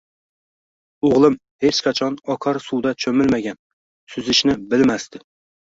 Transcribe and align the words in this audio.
O`g`lim 1.09 1.37
hech 1.65 1.83
qachon 1.89 2.17
oqar 2.37 2.61
suvda 2.71 2.97
cho`milmagan, 3.07 3.61
suzishni 4.17 4.59
bilmasdi 4.75 5.25